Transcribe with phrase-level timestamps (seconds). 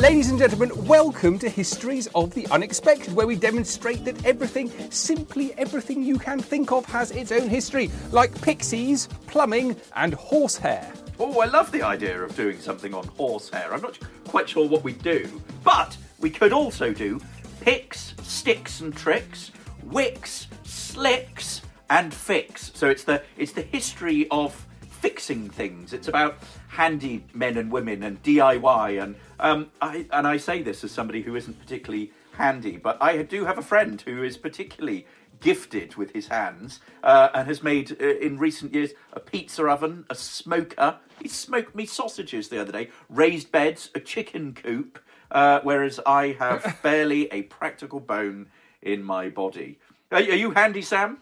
[0.00, 5.52] Ladies and gentlemen, welcome to Histories of the Unexpected, where we demonstrate that everything, simply
[5.58, 10.90] everything you can think of, has its own history, like pixies, plumbing, and horsehair.
[11.18, 13.74] Oh, I love the idea of doing something on horsehair.
[13.74, 17.20] I'm not quite sure what we do, but we could also do
[17.60, 19.50] picks, sticks, and tricks,
[19.82, 21.60] wicks, slicks,
[21.90, 22.72] and fix.
[22.74, 24.66] So it's the it's the history of
[25.00, 25.92] fixing things.
[25.92, 30.84] It's about handy men and women and DIY and um, I, and I say this
[30.84, 35.06] as somebody who isn't particularly handy, but I do have a friend who is particularly
[35.40, 40.04] gifted with his hands uh, and has made uh, in recent years a pizza oven,
[40.10, 40.96] a smoker.
[41.20, 44.98] He smoked me sausages the other day, raised beds, a chicken coop,
[45.30, 48.48] uh, whereas I have barely a practical bone
[48.82, 49.78] in my body.
[50.12, 51.18] Are, are you handy, Sam?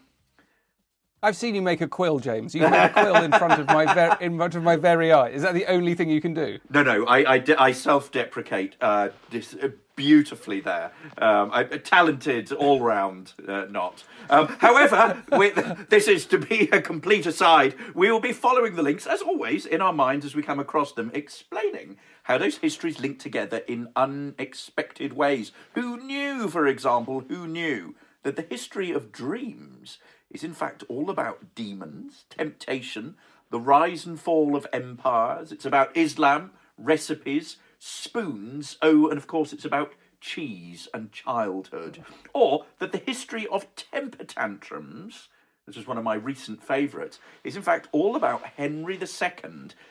[1.20, 2.54] I've seen you make a quill, James.
[2.54, 5.30] You made a quill in front of my ver- in front of my very eye.
[5.30, 6.58] Is that the only thing you can do?
[6.70, 7.04] No, no.
[7.06, 10.92] I I, de- I self-deprecate uh, this, uh, beautifully there.
[11.18, 14.04] Um, I, a talented all-round uh, not.
[14.30, 17.74] Um, however, with, this is to be a complete aside.
[17.94, 20.92] We will be following the links as always in our minds as we come across
[20.92, 25.50] them, explaining how those histories link together in unexpected ways.
[25.72, 29.98] Who knew, for example, who knew that the history of dreams
[30.30, 33.16] is in fact all about demons, temptation,
[33.50, 35.52] the rise and fall of empires.
[35.52, 38.76] It's about Islam, recipes, spoons.
[38.82, 42.04] Oh, and of course, it's about cheese and childhood.
[42.34, 45.28] Or that the history of temper tantrums,
[45.66, 49.30] this is one of my recent favourites, is in fact all about Henry II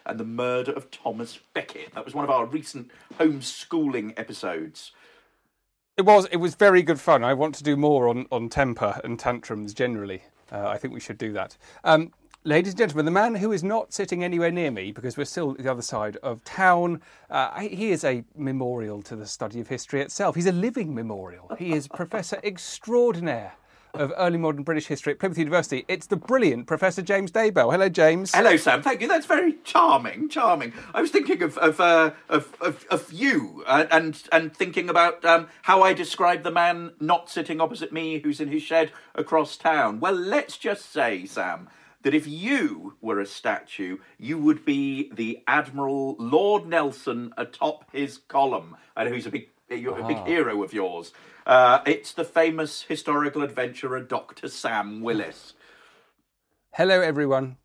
[0.05, 1.93] and the murder of Thomas Becket.
[1.93, 4.91] That was one of our recent homeschooling episodes.
[5.97, 6.27] It was.
[6.31, 7.23] It was very good fun.
[7.23, 10.21] I want to do more on, on temper and tantrums generally.
[10.51, 11.57] Uh, I think we should do that.
[11.83, 12.13] Um,
[12.43, 15.55] ladies and gentlemen, the man who is not sitting anywhere near me because we're still
[15.55, 19.99] the other side of town, uh, he is a memorial to the study of history
[20.01, 20.35] itself.
[20.35, 21.51] He's a living memorial.
[21.57, 23.53] He is Professor Extraordinaire
[23.99, 25.85] of early modern British history at Plymouth University.
[25.87, 27.71] It's the brilliant Professor James Daybell.
[27.71, 28.33] Hello, James.
[28.33, 28.81] Hello, Sam.
[28.81, 29.07] Thank you.
[29.07, 30.29] That's very charming.
[30.29, 30.73] Charming.
[30.93, 35.23] I was thinking of of uh, of, of, of, you uh, and and thinking about
[35.25, 39.57] um, how I describe the man not sitting opposite me, who's in his shed across
[39.57, 39.99] town.
[39.99, 41.69] Well, let's just say, Sam.
[42.03, 48.19] That if you were a statue, you would be the Admiral Lord Nelson atop his
[48.19, 51.11] column, and who's a big, a big hero of yours.
[51.47, 54.49] Uh, it's the famous historical adventurer Dr.
[54.49, 55.53] Sam Willis.
[56.73, 57.55] Hello, everyone.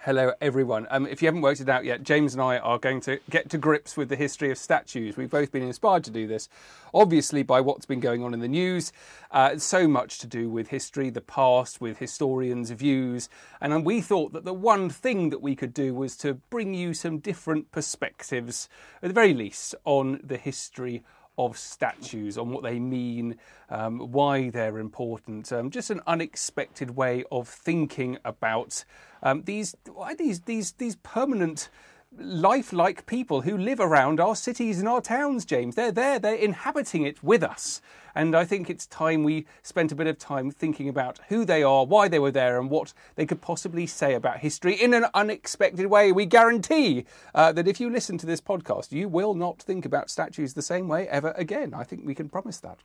[0.00, 0.88] Hello, everyone.
[0.90, 3.48] Um, if you haven't worked it out yet, James and I are going to get
[3.50, 5.16] to grips with the history of statues.
[5.16, 6.48] We've both been inspired to do this,
[6.92, 8.92] obviously, by what's been going on in the news.
[9.30, 13.28] Uh, so much to do with history, the past, with historians' views.
[13.60, 16.94] And we thought that the one thing that we could do was to bring you
[16.94, 18.68] some different perspectives,
[19.04, 21.04] at the very least, on the history
[21.38, 23.36] of statues, on what they mean,
[23.70, 25.52] um, why they're important.
[25.52, 28.84] Um, just an unexpected way of thinking about
[29.22, 31.70] um, these why these these these permanent
[32.18, 35.74] lifelike people who live around our cities and our towns, James.
[35.74, 37.80] They're there, they're inhabiting it with us.
[38.14, 41.62] And I think it's time we spent a bit of time thinking about who they
[41.62, 45.06] are, why they were there, and what they could possibly say about history in an
[45.14, 46.12] unexpected way.
[46.12, 50.10] We guarantee uh, that if you listen to this podcast, you will not think about
[50.10, 51.72] statues the same way ever again.
[51.74, 52.78] I think we can promise that.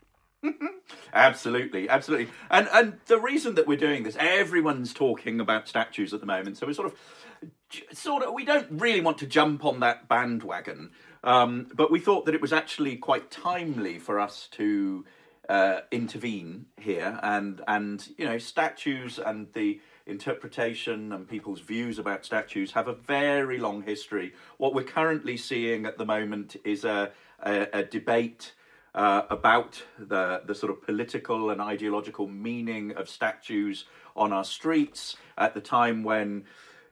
[1.13, 2.29] absolutely, absolutely.
[2.49, 6.57] And and the reason that we're doing this, everyone's talking about statues at the moment,
[6.57, 6.99] so we're sort of
[7.91, 10.91] sort of we don't really want to jump on that bandwagon,
[11.23, 15.05] um, but we thought that it was actually quite timely for us to
[15.49, 22.25] uh, intervene here, and and you know statues and the interpretation and people's views about
[22.25, 24.33] statues have a very long history.
[24.57, 27.11] What we're currently seeing at the moment is a,
[27.43, 28.53] a, a debate
[28.95, 33.85] uh, about the, the sort of political and ideological meaning of statues
[34.15, 36.45] on our streets at the time when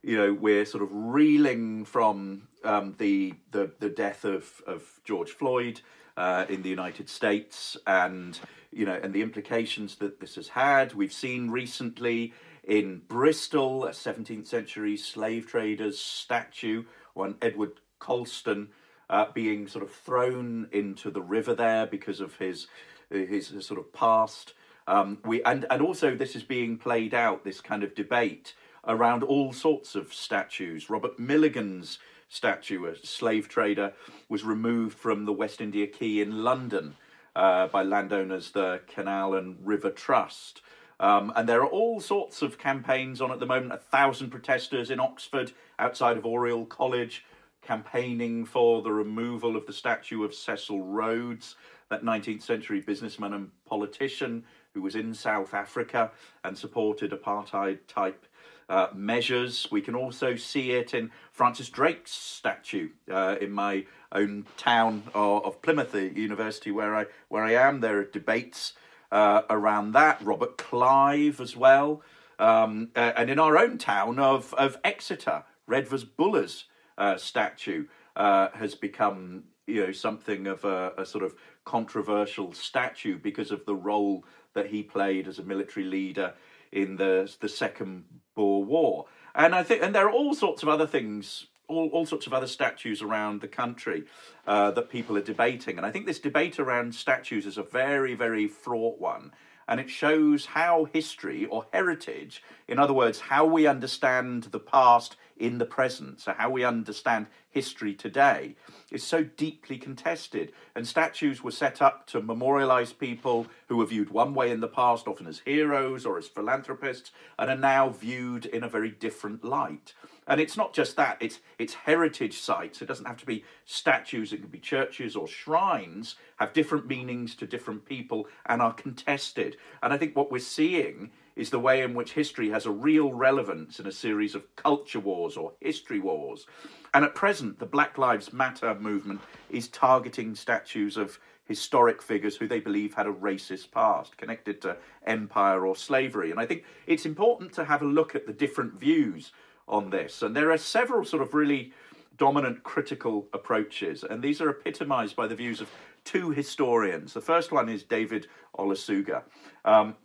[0.06, 5.32] you know we're sort of reeling from um, the, the the death of of George
[5.32, 5.82] Floyd
[6.16, 8.40] uh, in the United States, and
[8.72, 10.94] you know, and the implications that this has had.
[10.94, 18.70] We've seen recently in Bristol a 17th century slave traders statue one Edward Colston
[19.10, 22.68] uh, being sort of thrown into the river there because of his
[23.10, 24.54] his, his sort of past.
[24.88, 28.54] Um, we and and also this is being played out this kind of debate
[28.88, 30.90] around all sorts of statues.
[30.90, 33.94] Robert Milligan's statue, a slave trader,
[34.30, 36.96] was removed from the West India Quay in London
[37.36, 40.62] uh, by landowners, the Canal and River Trust.
[41.00, 43.74] Um, and there are all sorts of campaigns on at the moment.
[43.74, 47.26] A thousand protesters in Oxford outside of Oriel College
[47.62, 51.56] campaigning for the removal of the statue of Cecil Rhodes,
[51.90, 54.44] that 19th century businessman and politician
[54.74, 56.12] who was in South Africa
[56.44, 58.26] and supported apartheid type
[58.70, 59.68] uh, measures.
[59.72, 65.46] We can also see it in Francis Drake's statue uh, in my own town of,
[65.46, 67.82] of, Plymouth, university where I where I am.
[67.82, 68.74] There are debates
[69.12, 70.22] uh, around that.
[70.24, 72.02] Robert Clive as well,
[72.40, 76.66] um, and in our own town of of Exeter, Redvers Buller's
[76.98, 77.86] uh, statue
[78.16, 81.36] uh, has become you know something of a, a sort of
[81.66, 84.24] controversial statue because of the role
[84.54, 86.34] that he played as a military leader
[86.72, 89.06] in the the Second Boer War.
[89.34, 92.34] And I think, and there are all sorts of other things, all, all sorts of
[92.34, 94.04] other statues around the country
[94.46, 95.78] uh, that people are debating.
[95.78, 99.32] And I think this debate around statues is a very, very fraught one.
[99.68, 105.18] And it shows how history or heritage, in other words, how we understand the past
[105.38, 108.56] in the present, so how we understand history today,
[108.92, 110.52] is so deeply contested.
[110.76, 114.68] And statues were set up to memorialize people who were viewed one way in the
[114.68, 119.44] past, often as heroes or as philanthropists, and are now viewed in a very different
[119.44, 119.94] light.
[120.28, 122.82] And it's not just that, it's, it's heritage sites.
[122.82, 127.36] It doesn't have to be statues, it can be churches or shrines, have different meanings
[127.36, 129.58] to different people and are contested.
[129.84, 133.12] And I think what we're seeing is the way in which history has a real
[133.14, 136.46] relevance in a series of culture wars or history wars.
[136.94, 142.48] And at present, the Black Lives Matter movement is targeting statues of historic figures who
[142.48, 146.32] they believe had a racist past connected to empire or slavery.
[146.32, 149.32] And I think it's important to have a look at the different views
[149.68, 150.22] on this.
[150.22, 151.74] And there are several sort of really
[152.18, 155.70] dominant critical approaches, and these are epitomized by the views of
[156.06, 157.14] two historians.
[157.14, 158.28] The first one is David
[158.58, 159.24] Olusoga.
[159.66, 159.96] Um,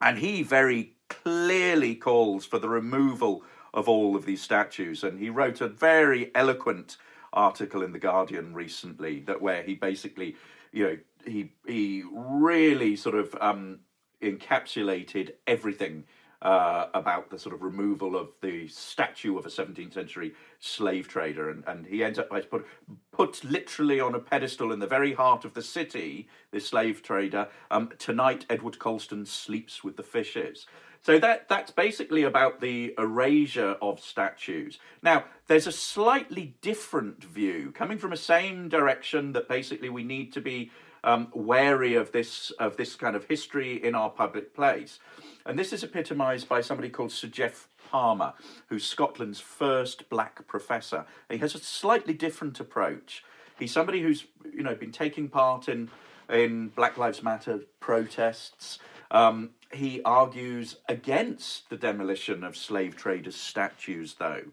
[0.00, 3.42] and he very clearly calls for the removal
[3.74, 5.02] of all of these statues.
[5.02, 6.96] And he wrote a very eloquent
[7.32, 10.36] article in the Guardian recently that where he basically,
[10.72, 13.80] you know, he he really sort of um,
[14.22, 16.04] encapsulated everything
[16.42, 21.50] uh, about the sort of removal of the statue of a 17th century slave trader.
[21.50, 22.66] And, and he ends up by put,
[23.12, 27.48] put literally on a pedestal in the very heart of the city, this slave trader,
[27.70, 30.66] um, tonight Edward Colston sleeps with the fishes.
[31.02, 34.78] So that that's basically about the erasure of statues.
[35.02, 40.32] Now, there's a slightly different view coming from a same direction that basically we need
[40.32, 40.70] to be
[41.04, 44.98] um, wary of this of this kind of history in our public place.
[45.46, 48.34] And this is epitomised by somebody called Sir Geoff Palmer,
[48.68, 51.06] who's Scotland's first black professor.
[51.30, 53.24] He has a slightly different approach.
[53.58, 55.90] He's somebody who's you know been taking part in
[56.28, 58.78] in Black Lives Matter protests.
[59.10, 64.44] Um, he argues against the demolition of slave traders' statues, though.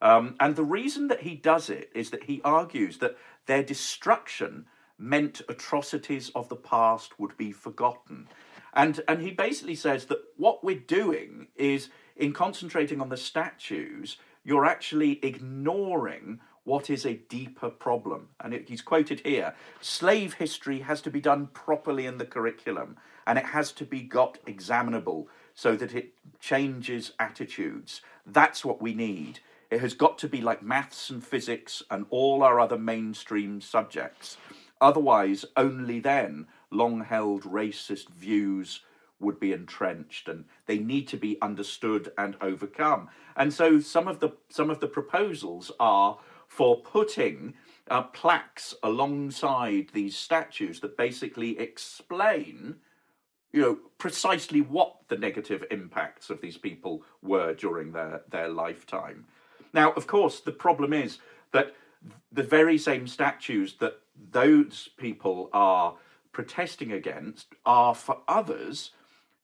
[0.00, 3.16] Um, and the reason that he does it is that he argues that
[3.46, 4.66] their destruction
[5.02, 8.28] meant atrocities of the past would be forgotten.
[8.72, 14.16] And, and he basically says that what we're doing is, in concentrating on the statues,
[14.44, 18.28] you're actually ignoring what is a deeper problem.
[18.40, 22.96] And it, he's quoted here slave history has to be done properly in the curriculum,
[23.26, 28.00] and it has to be got examinable so that it changes attitudes.
[28.24, 29.40] That's what we need.
[29.70, 34.36] It has got to be like maths and physics and all our other mainstream subjects.
[34.82, 38.80] Otherwise, only then long held racist views
[39.20, 43.08] would be entrenched and they need to be understood and overcome.
[43.36, 47.54] And so some of the some of the proposals are for putting
[47.88, 52.76] uh, plaques alongside these statues that basically explain
[53.52, 59.26] you know precisely what the negative impacts of these people were during their their lifetime.
[59.72, 61.18] Now, of course, the problem is
[61.52, 61.74] that
[62.30, 65.96] the very same statues that those people are
[66.32, 68.90] protesting against are for others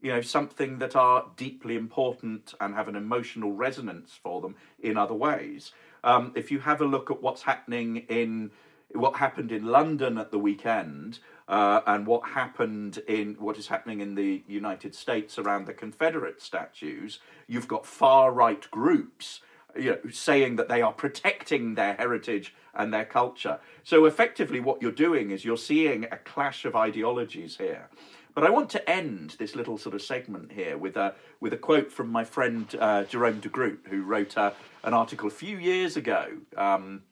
[0.00, 4.96] you know something that are deeply important and have an emotional resonance for them in
[4.96, 5.72] other ways.
[6.04, 8.50] Um, if you have a look at what's happening in
[8.92, 14.00] what happened in London at the weekend uh, and what happened in what is happening
[14.00, 19.40] in the United States around the Confederate statues, you've got far right groups
[19.78, 23.58] you know, saying that they are protecting their heritage and their culture.
[23.84, 27.88] So effectively, what you're doing is you're seeing a clash of ideologies here.
[28.34, 31.56] But I want to end this little sort of segment here with a with a
[31.56, 34.52] quote from my friend uh, Jerome de Groot, who wrote uh,
[34.84, 37.02] an article a few years ago um,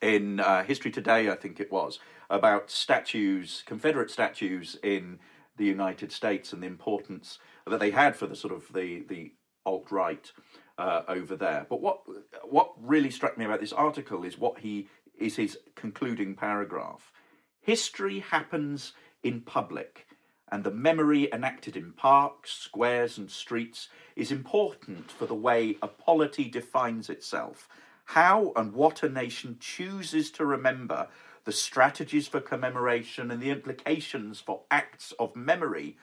[0.00, 1.98] in uh, History Today, I think it was,
[2.30, 5.18] about statues, Confederate statues in
[5.56, 9.32] the United States and the importance that they had for the sort of the the
[9.66, 10.32] alt right
[10.78, 11.66] uh, over there.
[11.68, 12.00] But what
[12.44, 14.88] what really struck me about this article is what he
[15.18, 17.12] is his concluding paragraph.
[17.60, 20.06] History happens in public
[20.54, 25.88] and the memory enacted in parks, squares, and streets is important for the way a
[25.88, 27.68] polity defines itself.
[28.04, 31.08] How and what a nation chooses to remember,
[31.44, 35.96] the strategies for commemoration, and the implications for acts of memory,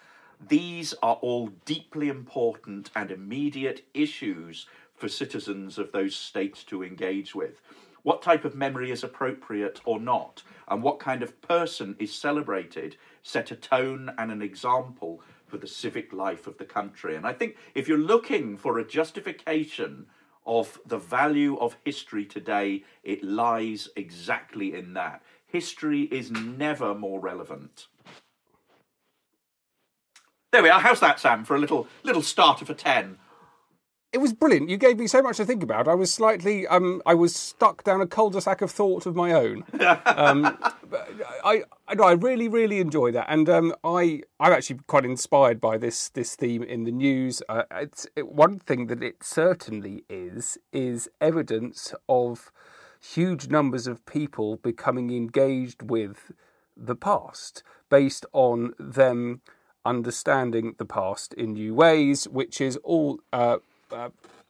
[0.48, 7.34] these are all deeply important and immediate issues for citizens of those states to engage
[7.34, 7.62] with
[8.04, 12.96] what type of memory is appropriate or not, and what kind of person is celebrated,
[13.22, 17.16] set a tone and an example for the civic life of the country.
[17.16, 20.08] And I think if you're looking for a justification
[20.46, 25.22] of the value of history today, it lies exactly in that.
[25.46, 27.88] History is never more relevant.
[30.52, 30.80] There we are.
[30.80, 33.18] How's that, Sam, for a little little starter for 10
[34.14, 34.70] it was brilliant.
[34.70, 35.88] You gave me so much to think about.
[35.88, 39.64] I was slightly, um, I was stuck down a cul-de-sac of thought of my own.
[40.06, 40.58] Um,
[41.44, 45.78] I, I, I really, really enjoy that, and um, I, I'm actually quite inspired by
[45.78, 47.42] this this theme in the news.
[47.48, 52.52] Uh, it's it, one thing that it certainly is is evidence of
[53.00, 56.32] huge numbers of people becoming engaged with
[56.76, 59.42] the past based on them
[59.86, 63.20] understanding the past in new ways, which is all.
[63.32, 63.58] Uh,
[63.92, 64.10] uh,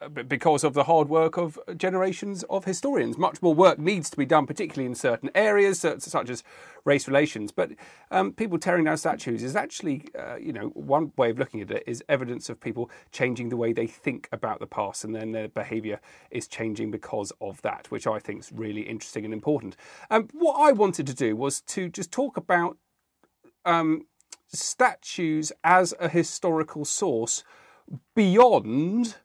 [0.09, 3.19] because of the hard work of generations of historians.
[3.19, 6.43] Much more work needs to be done, particularly in certain areas, such as
[6.85, 7.51] race relations.
[7.51, 7.71] But
[8.09, 11.69] um, people tearing down statues is actually, uh, you know, one way of looking at
[11.69, 15.33] it is evidence of people changing the way they think about the past, and then
[15.33, 15.99] their behaviour
[16.31, 19.75] is changing because of that, which I think is really interesting and important.
[20.09, 22.77] Um, what I wanted to do was to just talk about
[23.65, 24.07] um,
[24.53, 27.43] statues as a historical source
[28.15, 29.15] beyond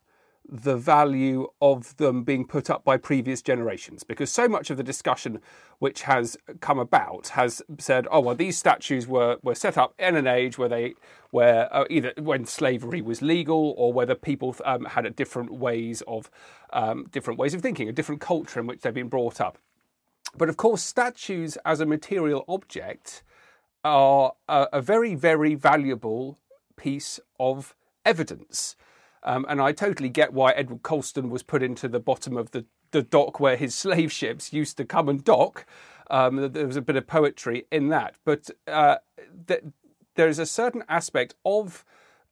[0.49, 4.05] the value of them being put up by previous generations.
[4.05, 5.41] Because so much of the discussion
[5.79, 10.17] which has come about has said oh well these statues were, were set up in
[10.17, 10.95] an age where they
[11.31, 16.31] where uh, either when slavery was legal or whether people um, had different ways of
[16.73, 19.59] um, different ways of thinking a different culture in which they've been brought up.
[20.37, 23.23] But of course statues as a material object
[23.87, 26.39] are a, a very very valuable
[26.77, 27.75] piece of
[28.05, 28.77] evidence
[29.27, 32.65] um, and I totally get why Edward Colston was put into the bottom of the,
[32.93, 35.67] the dock where his slave ships used to come and dock.
[36.09, 38.15] Um, there was a bit of poetry in that.
[38.25, 38.97] But uh,
[39.49, 39.65] th-
[40.15, 41.85] there is a certain aspect of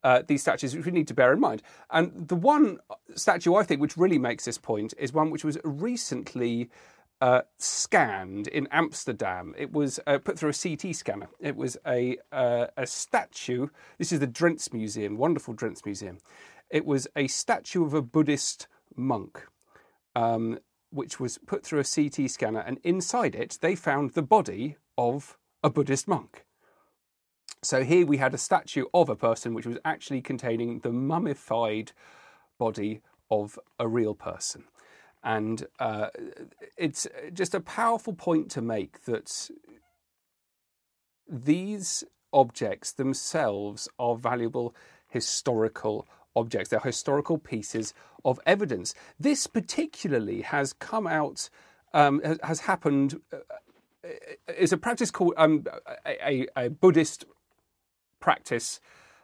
[0.04, 1.62] uh, these statues which we need to bear in mind.
[1.90, 2.78] And the one
[3.16, 6.70] statue I think which really makes this point is one which was recently
[7.24, 9.54] uh, scanned in Amsterdam.
[9.56, 11.28] It was uh, put through a CT scanner.
[11.40, 13.68] It was a uh, a statue.
[13.96, 16.18] This is the Drents Museum, wonderful Drents Museum.
[16.68, 19.42] It was a statue of a Buddhist monk,
[20.14, 20.58] um,
[20.90, 25.38] which was put through a CT scanner, and inside it they found the body of
[25.62, 26.44] a Buddhist monk.
[27.62, 31.92] So here we had a statue of a person which was actually containing the mummified
[32.58, 33.00] body
[33.30, 34.64] of a real person.
[35.24, 36.08] And uh,
[36.76, 39.50] it's just a powerful point to make that
[41.26, 44.74] these objects themselves are valuable
[45.08, 46.68] historical objects.
[46.68, 48.94] They're historical pieces of evidence.
[49.18, 51.48] This particularly has come out,
[51.94, 54.08] um, has, happened, uh,
[54.58, 55.64] is a practice called um,
[56.06, 57.24] a, a, Buddhist
[58.20, 58.80] practice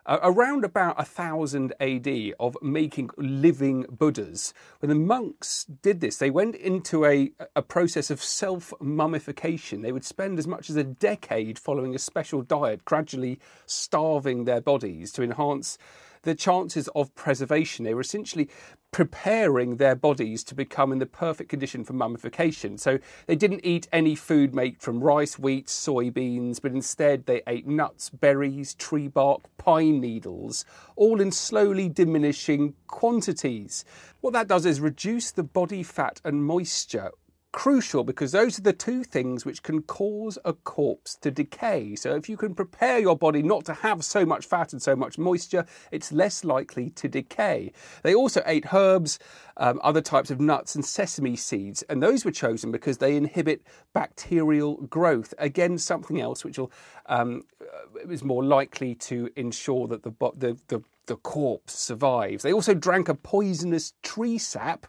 [0.06, 4.52] uh, around about 1000 AD of making living Buddhas.
[4.80, 9.82] When the monks did this, they went into a, a process of self mummification.
[9.82, 14.60] They would spend as much as a decade following a special diet, gradually starving their
[14.60, 15.78] bodies to enhance
[16.22, 17.84] the chances of preservation.
[17.84, 18.48] They were essentially
[18.92, 22.76] preparing their bodies to become in the perfect condition for mummification.
[22.76, 27.66] So they didn't eat any food made from rice, wheat, soybeans, but instead they ate
[27.66, 30.64] nuts, berries, tree bark, pine needles,
[30.96, 33.84] all in slowly diminishing quantities.
[34.20, 37.12] What that does is reduce the body fat and moisture
[37.52, 41.96] crucial because those are the two things which can cause a corpse to decay.
[41.96, 44.94] So, if you can prepare your body not to have so much fat and so
[44.94, 47.72] much moisture, it's less likely to decay.
[48.02, 49.18] They also ate herbs,
[49.56, 53.62] um, other types of nuts, and sesame seeds, and those were chosen because they inhibit
[53.92, 55.34] bacterial growth.
[55.38, 56.72] Again, something else which will
[57.06, 57.42] um,
[58.08, 62.42] is more likely to ensure that the, the, the, the corpse survives.
[62.42, 64.86] They also drank a poisonous tree sap.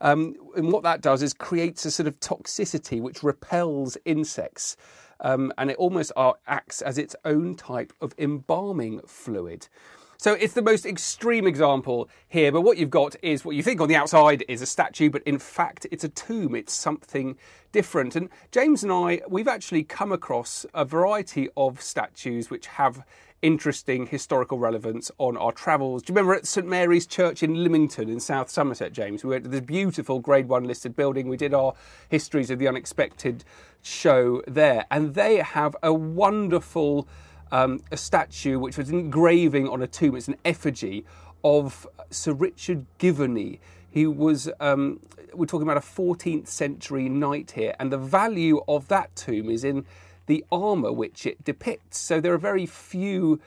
[0.00, 4.76] Um, and what that does is creates a sort of toxicity which repels insects.
[5.20, 6.12] Um, and it almost
[6.46, 9.68] acts as its own type of embalming fluid.
[10.16, 13.80] So it's the most extreme example here, but what you've got is what you think
[13.80, 16.54] on the outside is a statue, but in fact it's a tomb.
[16.54, 17.38] It's something
[17.72, 18.16] different.
[18.16, 23.02] And James and I, we've actually come across a variety of statues which have
[23.42, 26.02] interesting historical relevance on our travels.
[26.02, 29.24] Do you remember at St Mary's Church in Limington in South Somerset, James?
[29.24, 31.28] We went to this beautiful Grade 1 listed building.
[31.28, 31.74] We did our
[32.08, 33.44] Histories of the Unexpected
[33.82, 37.08] show there, and they have a wonderful
[37.52, 40.16] um, a statue which was engraving on a tomb.
[40.16, 41.04] It's an effigy
[41.42, 43.58] of Sir Richard Gyverney.
[43.90, 45.00] He was, um,
[45.34, 49.64] we're talking about a 14th century knight here, and the value of that tomb is
[49.64, 49.84] in
[50.30, 51.98] the armour which it depicts.
[51.98, 53.40] So there are very few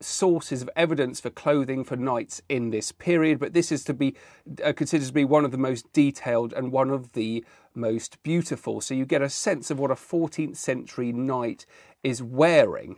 [0.00, 4.16] sources of evidence for clothing for knights in this period, but this is to be
[4.64, 7.44] uh, considered to be one of the most detailed and one of the
[7.74, 8.80] most beautiful.
[8.80, 11.66] So you get a sense of what a 14th century knight
[12.02, 12.96] is wearing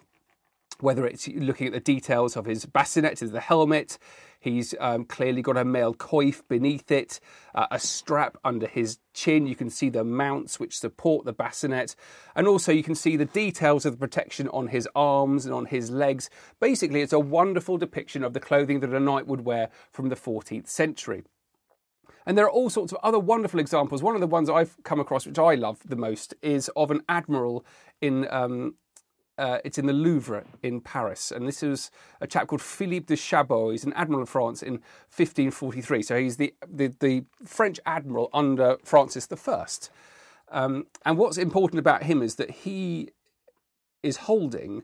[0.80, 3.98] whether it's looking at the details of his bassinet, the helmet,
[4.42, 7.20] He's um, clearly got a mail coif beneath it,
[7.54, 9.46] uh, a strap under his chin.
[9.46, 11.94] You can see the mounts which support the bassinet,
[12.34, 15.66] and also you can see the details of the protection on his arms and on
[15.66, 16.28] his legs.
[16.58, 20.16] Basically, it's a wonderful depiction of the clothing that a knight would wear from the
[20.16, 21.22] 14th century.
[22.26, 24.02] And there are all sorts of other wonderful examples.
[24.02, 27.02] One of the ones I've come across, which I love the most, is of an
[27.08, 27.64] admiral
[28.00, 28.74] in um,
[29.38, 33.16] uh, it's in the Louvre in Paris, and this is a chap called Philippe de
[33.16, 33.70] Chabot.
[33.70, 34.74] He's an admiral of France in
[35.14, 39.66] 1543, so he's the the, the French admiral under Francis I.
[40.50, 43.08] Um, and what's important about him is that he
[44.02, 44.82] is holding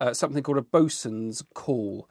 [0.00, 2.08] uh, something called a boatswain's call.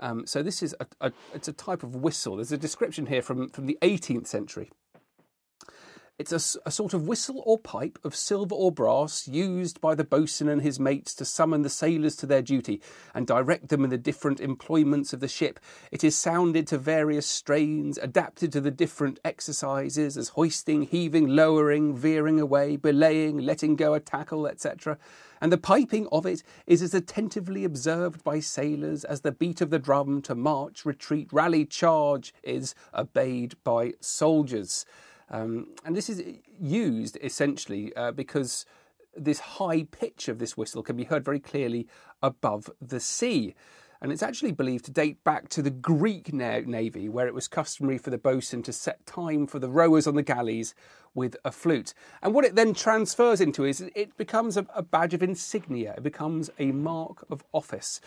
[0.00, 2.36] Um, so this is a, a, it's a type of whistle.
[2.36, 4.70] There's a description here from, from the 18th century.
[6.18, 10.02] It's a, a, sort of whistle or pipe of silver or brass used by the
[10.02, 12.82] boatswain and his mates to summon the sailors to their duty
[13.14, 15.60] and direct them in the different employments of the ship.
[15.92, 21.96] It is sounded to various strains, adapted to the different exercises as hoisting, heaving, lowering,
[21.96, 24.98] veering away, belaying, letting go a tackle, etc.
[25.40, 29.70] And the piping of it is as attentively observed by sailors as the beat of
[29.70, 34.84] the drum to march, retreat, rally, charge is obeyed by soldiers.
[35.30, 36.22] Um, and this is
[36.58, 38.64] used essentially uh, because
[39.16, 41.86] this high pitch of this whistle can be heard very clearly
[42.22, 43.54] above the sea.
[44.00, 47.98] And it's actually believed to date back to the Greek navy, where it was customary
[47.98, 50.72] for the boatswain to set time for the rowers on the galleys
[51.14, 51.94] with a flute.
[52.22, 56.04] And what it then transfers into is it becomes a, a badge of insignia, it
[56.04, 58.00] becomes a mark of office.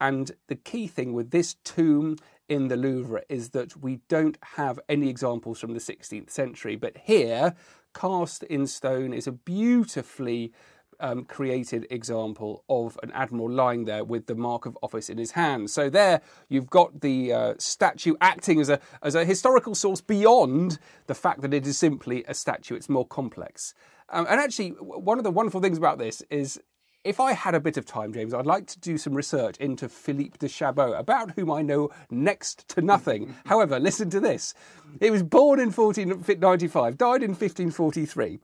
[0.00, 2.16] And the key thing with this tomb
[2.48, 6.96] in the Louvre is that we don't have any examples from the 16th century, but
[6.96, 7.54] here,
[7.94, 10.52] cast in stone is a beautifully
[11.00, 15.32] um, created example of an admiral lying there with the mark of office in his
[15.32, 15.70] hand.
[15.70, 20.78] So there, you've got the uh, statue acting as a as a historical source beyond
[21.06, 22.74] the fact that it is simply a statue.
[22.74, 23.74] It's more complex.
[24.10, 26.60] Um, and actually, one of the wonderful things about this is
[27.04, 29.88] if I had a bit of time, James, I'd like to do some research into
[29.88, 33.34] Philippe de Chabot, about whom I know next to nothing.
[33.46, 34.54] However, listen to this.
[35.00, 38.40] He was born in 1495, died in 1543.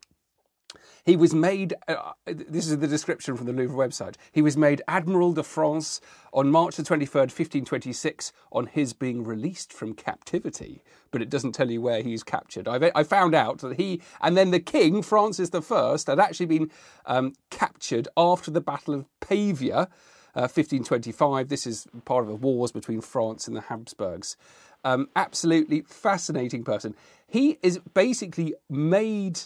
[1.05, 4.81] He was made, uh, this is the description from the Louvre website, he was made
[4.89, 6.01] Admiral de France
[6.33, 10.83] on March the 23rd, 1526, on his being released from captivity.
[11.11, 12.67] But it doesn't tell you where he's captured.
[12.67, 16.71] I've, I found out that he, and then the king, Francis I, had actually been
[17.05, 19.89] um, captured after the Battle of Pavia.
[20.37, 21.49] Uh, 1525.
[21.49, 24.37] This is part of the wars between France and the Habsburgs.
[24.83, 26.97] Um, absolutely fascinating person.
[27.29, 29.43] He is basically made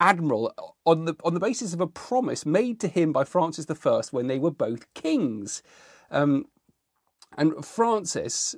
[0.00, 0.52] admiral
[0.84, 4.26] on the on the basis of a promise made to him by Francis I when
[4.26, 5.62] they were both kings.
[6.10, 6.46] Um,
[7.36, 8.54] and Francis,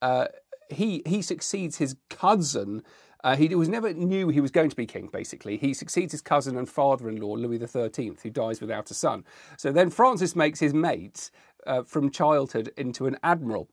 [0.00, 0.26] uh,
[0.70, 2.82] he he succeeds his cousin.
[3.22, 5.08] Uh, he was never knew he was going to be king.
[5.10, 9.24] Basically, he succeeds his cousin and father-in-law Louis XIII, who dies without a son.
[9.56, 11.30] So then Francis makes his mate
[11.66, 13.68] uh, from childhood into an admiral.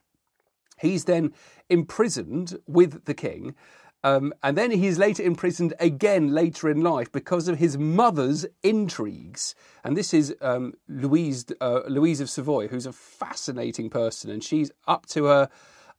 [0.80, 1.34] He's then
[1.69, 3.56] imprisoned with the king
[4.04, 9.54] Um, and then he's later imprisoned again later in life because of his mother's intrigues.
[9.84, 14.72] And this is um, Louise, uh, Louise of Savoy, who's a fascinating person, and she's
[14.88, 15.50] up to her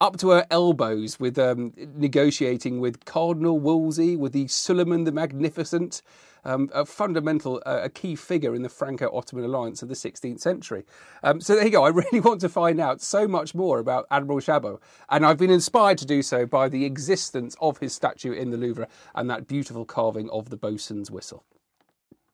[0.03, 6.03] up to her elbows with um, negotiating with Cardinal Wolsey, with the Suleiman the Magnificent,
[6.45, 10.85] um, a fundamental, uh, a key figure in the Franco-Ottoman alliance of the 16th century.
[11.23, 11.85] Um, so there you go.
[11.85, 15.53] I really want to find out so much more about Admiral Chabot, and I've been
[15.53, 19.47] inspired to do so by the existence of his statue in the Louvre and that
[19.47, 21.45] beautiful carving of the bosun's whistle.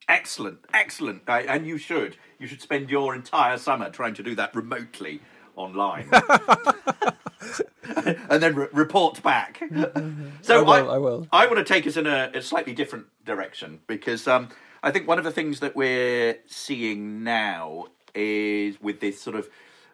[0.09, 2.17] Excellent, excellent, uh, and you should.
[2.39, 5.21] You should spend your entire summer trying to do that remotely
[5.59, 6.09] online.
[8.31, 9.61] and then re- report back.
[10.42, 11.29] so I will, I, I will.
[11.33, 14.49] I want to take us in a, a slightly different direction because um,
[14.83, 19.49] I think one of the things that we're seeing now is with this sort of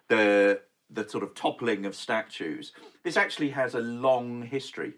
[0.08, 2.72] the the sort of toppling of statues.
[3.02, 4.92] This actually has a long history,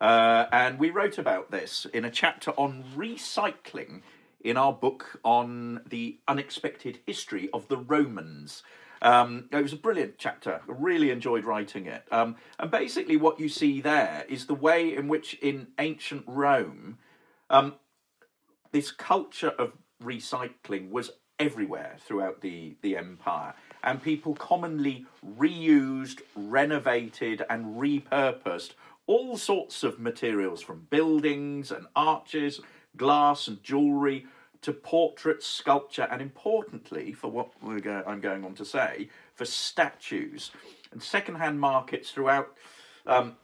[0.00, 4.02] uh, and we wrote about this in a chapter on recycling
[4.40, 8.62] in our book on the unexpected history of the Romans.
[9.02, 10.60] Um, it was a brilliant chapter.
[10.66, 12.04] I really enjoyed writing it.
[12.12, 16.98] Um, and basically, what you see there is the way in which, in ancient Rome,
[17.50, 17.74] um,
[18.70, 23.54] this culture of recycling was everywhere throughout the, the empire.
[23.82, 28.74] And people commonly reused, renovated, and repurposed
[29.08, 32.60] all sorts of materials from buildings and arches,
[32.96, 34.26] glass and jewellery
[34.62, 37.50] to portrait, sculpture, and importantly, for what
[37.82, 40.52] go, I'm going on to say, for statues.
[40.92, 42.56] And second-hand markets throughout
[43.06, 43.36] um,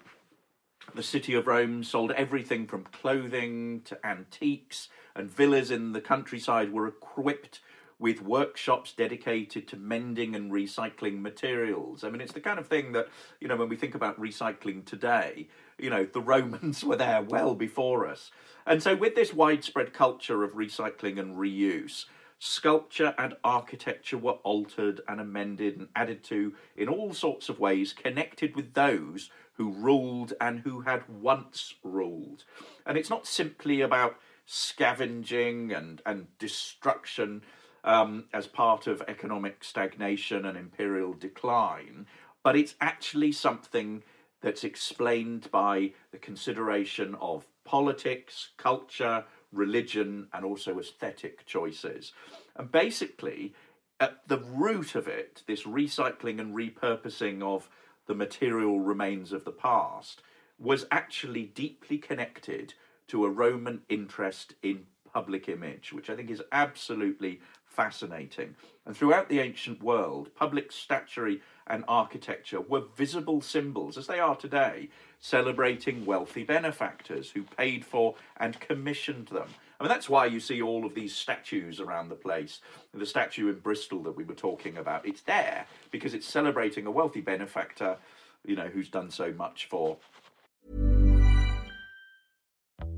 [0.94, 6.72] the city of Rome sold everything from clothing to antiques, and villas in the countryside
[6.72, 7.60] were equipped
[7.98, 12.04] with workshops dedicated to mending and recycling materials.
[12.04, 13.08] I mean, it's the kind of thing that,
[13.40, 17.54] you know, when we think about recycling today, you know, the Romans were there well
[17.54, 18.30] before us.
[18.66, 22.04] And so, with this widespread culture of recycling and reuse,
[22.38, 27.92] sculpture and architecture were altered and amended and added to in all sorts of ways
[27.92, 32.44] connected with those who ruled and who had once ruled.
[32.86, 37.42] And it's not simply about scavenging and, and destruction
[37.88, 42.06] um, as part of economic stagnation and imperial decline,
[42.44, 44.02] but it's actually something
[44.42, 52.12] that's explained by the consideration of politics, culture, religion, and also aesthetic choices.
[52.56, 53.54] And basically,
[53.98, 57.70] at the root of it, this recycling and repurposing of
[58.06, 60.20] the material remains of the past
[60.58, 62.74] was actually deeply connected
[63.08, 67.40] to a Roman interest in public image, which I think is absolutely
[67.78, 68.56] fascinating.
[68.86, 74.34] And throughout the ancient world, public statuary and architecture were visible symbols, as they are
[74.34, 74.88] today,
[75.20, 79.46] celebrating wealthy benefactors who paid for and commissioned them.
[79.78, 82.62] I mean, that's why you see all of these statues around the place.
[82.92, 86.90] The statue in Bristol that we were talking about, it's there because it's celebrating a
[86.90, 87.96] wealthy benefactor,
[88.44, 89.98] you know, who's done so much for.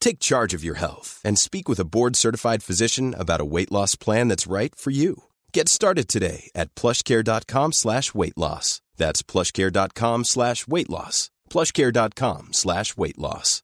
[0.00, 3.96] Take charge of your health and speak with a board-certified physician about a weight loss
[3.96, 5.24] plan that's right for you.
[5.52, 8.80] Get started today at plushcare.com slash weight loss.
[8.96, 11.30] That's plushcare.com slash weight loss.
[11.50, 13.62] plushcare.com slash weight loss.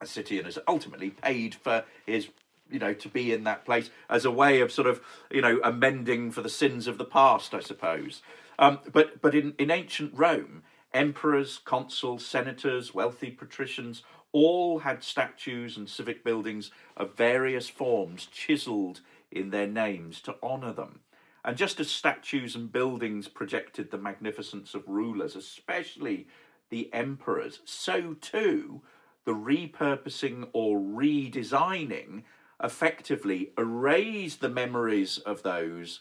[0.00, 2.28] a city and has ultimately paid for his
[2.70, 5.58] you know to be in that place as a way of sort of you know
[5.64, 8.22] amending for the sins of the past i suppose
[8.58, 10.62] um, but but in, in ancient rome
[10.94, 14.02] emperors consuls senators wealthy patricians
[14.32, 20.72] all had statues and civic buildings of various forms chiseled in their names to honor
[20.72, 21.00] them.
[21.44, 26.26] And just as statues and buildings projected the magnificence of rulers especially
[26.70, 28.80] the emperors so too
[29.24, 32.22] the repurposing or redesigning
[32.62, 36.00] effectively erased the memories of those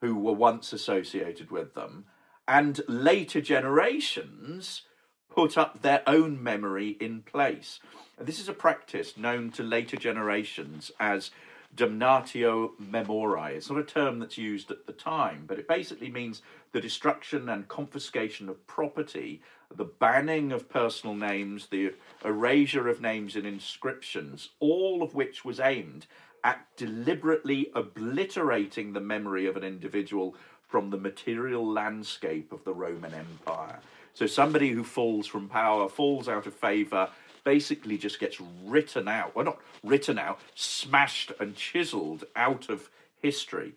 [0.00, 2.04] who were once associated with them,
[2.46, 4.82] and later generations
[5.30, 7.80] put up their own memory in place.
[8.18, 11.30] And this is a practice known to later generations as
[11.74, 13.56] damnatio memoriae.
[13.56, 17.48] It's not a term that's used at the time, but it basically means the destruction
[17.48, 19.42] and confiscation of property,
[19.74, 25.58] the banning of personal names, the erasure of names in inscriptions, all of which was
[25.58, 26.06] aimed
[26.44, 30.36] at deliberately obliterating the memory of an individual
[30.74, 33.78] from the material landscape of the Roman Empire.
[34.12, 37.10] So somebody who falls from power, falls out of favor,
[37.44, 39.36] basically just gets written out.
[39.36, 42.90] Well, not written out, smashed and chiseled out of
[43.22, 43.74] history.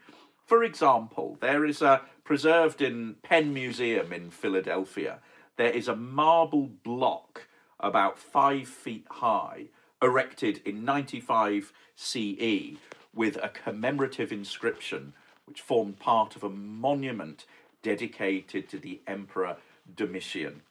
[0.47, 5.19] For example, there is a preserved in Penn Museum in Philadelphia.
[5.55, 7.43] There is a marble block
[7.79, 9.65] about five feet high,
[10.01, 12.79] erected in 95 CE,
[13.13, 15.13] with a commemorative inscription
[15.47, 17.45] which formed part of a monument
[17.81, 19.57] dedicated to the Emperor
[19.95, 20.61] Domitian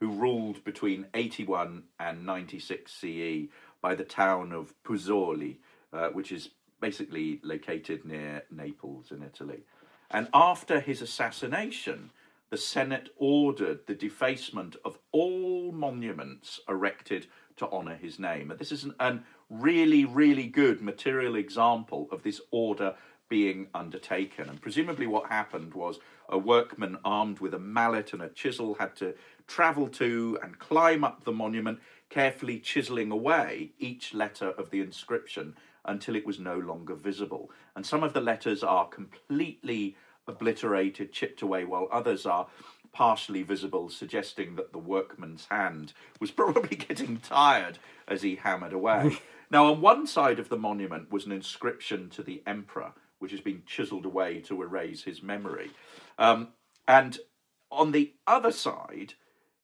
[0.00, 3.48] who ruled between 81 and 96 CE
[3.82, 5.58] by the town of Pozzuoli,
[5.92, 6.50] uh, which is
[6.80, 9.64] basically located near Naples in Italy.
[10.10, 12.10] And after his assassination,
[12.48, 17.26] the Senate ordered the defacement of all monuments erected
[17.56, 18.50] to honour his name.
[18.50, 19.18] And this is a
[19.50, 22.94] really, really good material example of this order
[23.30, 24.50] being undertaken.
[24.50, 28.94] And presumably, what happened was a workman armed with a mallet and a chisel had
[28.96, 29.14] to
[29.46, 31.78] travel to and climb up the monument,
[32.10, 35.54] carefully chiseling away each letter of the inscription
[35.86, 37.50] until it was no longer visible.
[37.74, 42.48] And some of the letters are completely obliterated, chipped away, while others are
[42.92, 49.18] partially visible, suggesting that the workman's hand was probably getting tired as he hammered away.
[49.50, 53.40] now, on one side of the monument was an inscription to the emperor, which has
[53.40, 55.70] been chiseled away to erase his memory.
[56.18, 56.48] Um,
[56.88, 57.18] and
[57.70, 59.14] on the other side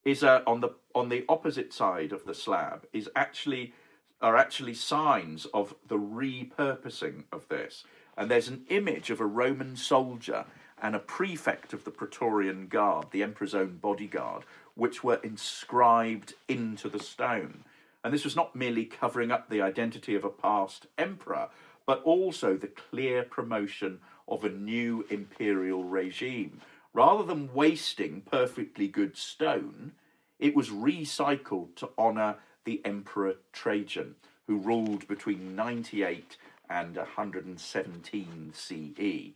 [0.05, 3.75] is on the on the opposite side of the slab is actually
[4.23, 7.85] are actually signs of the repurposing of this.
[8.16, 10.47] And there's an image of a Roman soldier
[10.81, 16.88] and a prefect of the Praetorian Guard, the emperor's own bodyguard, which were inscribed into
[16.88, 17.64] the stone.
[18.03, 21.49] And this was not merely covering up the identity of a past emperor,
[21.87, 26.61] but also the clear promotion of a new imperial regime,
[26.96, 29.92] Rather than wasting perfectly good stone,
[30.38, 34.14] it was recycled to honour the Emperor Trajan,
[34.46, 36.38] who ruled between 98
[36.70, 39.35] and 117 CE.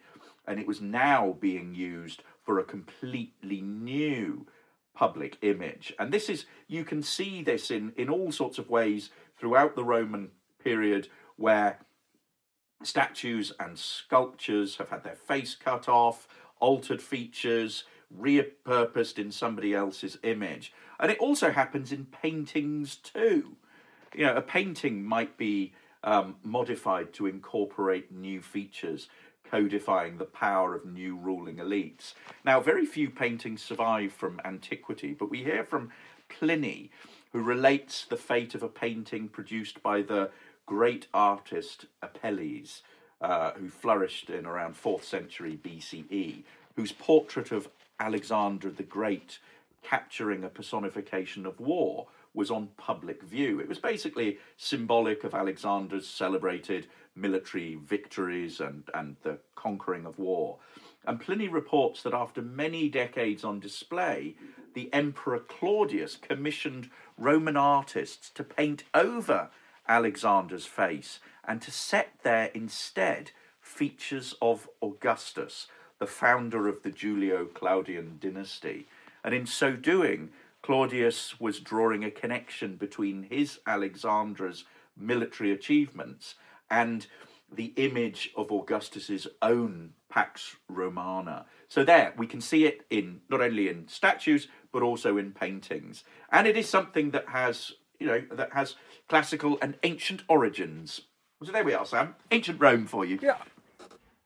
[0.49, 4.47] And it was now being used for a completely new
[4.95, 5.93] public image.
[5.99, 9.85] And this is, you can see this in, in all sorts of ways throughout the
[9.85, 10.31] Roman
[10.65, 11.81] period where
[12.83, 16.29] statues and sculptures have had their face cut off,
[16.61, 17.85] altered features,
[18.17, 20.73] repurposed in somebody else's image.
[20.99, 23.57] And it also happens in paintings too.
[24.15, 29.09] You know, a painting might be um, modified to incorporate new features,
[29.49, 32.15] codifying the power of new ruling elites.
[32.45, 35.91] Now, very few paintings survive from antiquity, but we hear from
[36.29, 36.91] Pliny,
[37.33, 40.31] who relates the fate of a painting produced by the
[40.71, 42.83] great artist Apelles,
[43.21, 46.45] uh, who flourished in around 4th century BCE,
[46.77, 49.41] whose portrait of Alexander the Great
[49.83, 53.59] capturing a personification of war was on public view.
[53.59, 60.59] It was basically symbolic of Alexander's celebrated military victories and, and the conquering of war.
[61.05, 64.37] And Pliny reports that after many decades on display,
[64.75, 69.51] the Emperor Claudius commissioned Roman artists to paint over
[69.91, 75.67] Alexander's face and to set there instead features of Augustus,
[75.99, 78.87] the founder of the Julio Claudian dynasty.
[79.25, 80.31] And in so doing,
[80.63, 84.65] Claudius was drawing a connection between his Alexandra's
[84.97, 86.37] military achievements
[86.71, 87.07] and
[87.53, 91.47] the image of Augustus's own Pax Romana.
[91.69, 96.05] So there, we can see it in not only in statues but also in paintings,
[96.31, 98.77] and it is something that has you know that has
[99.11, 101.03] classical and ancient origins.
[101.43, 102.15] So there we are, Sam.
[102.31, 103.19] Ancient Rome for you.
[103.21, 103.37] Yeah.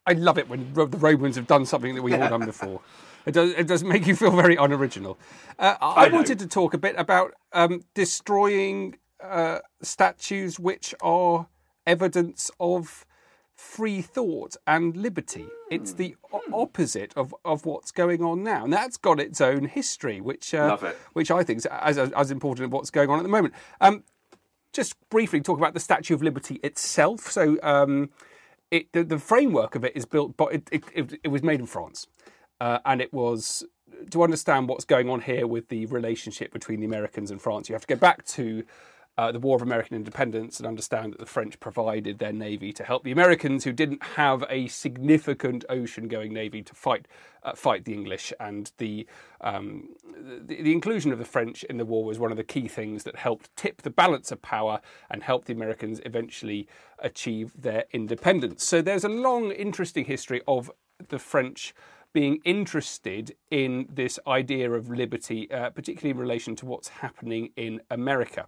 [0.07, 2.83] I love it when the Romans have done something that we've all done before.
[3.25, 5.19] It does, it does make you feel very unoriginal.
[5.59, 11.47] Uh, I, I wanted to talk a bit about um, destroying uh, statues which are
[11.87, 13.07] evidence of
[13.57, 15.47] free thought and liberty.
[15.71, 19.65] It's the o- opposite of, of what's going on now, and that's got its own
[19.65, 20.77] history, which uh,
[21.15, 23.55] which I think is as, as, as important as what's going on at the moment.
[23.81, 24.03] Um,
[24.75, 27.31] just briefly talk about the Statue of Liberty itself.
[27.31, 28.11] So, um,
[28.71, 31.67] it, the, the framework of it is built, but it, it, it, was made in
[31.67, 32.09] France,
[32.61, 33.65] uh, and it was
[34.11, 37.69] to understand what's going on here with the relationship between the Americans and France.
[37.69, 38.65] You have to go back to
[39.17, 42.85] uh, the War of American Independence and understand that the French provided their navy to
[42.85, 47.07] help the Americans, who didn't have a significant ocean-going navy to fight
[47.43, 48.33] uh, fight the English.
[48.41, 49.07] And the,
[49.41, 49.91] um,
[50.49, 53.05] the the inclusion of the French in the war was one of the key things
[53.05, 56.67] that helped tip the balance of power and help the Americans eventually
[56.99, 58.65] achieve their independence.
[58.65, 60.71] So there's a long, interesting history of
[61.09, 61.75] the French
[62.13, 67.81] being interested in this idea of liberty, uh, particularly in relation to what's happening in
[67.91, 68.47] America.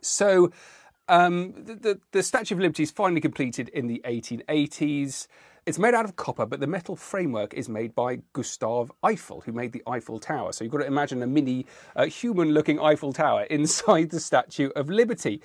[0.00, 0.52] So
[1.08, 5.26] um, the, the, the Statue of Liberty is finally completed in the 1880s.
[5.66, 9.52] It's made out of copper, but the metal framework is made by Gustave Eiffel, who
[9.52, 10.52] made the Eiffel Tower.
[10.52, 14.70] So you've got to imagine a mini uh, human looking Eiffel Tower inside the Statue
[14.76, 15.40] of Liberty.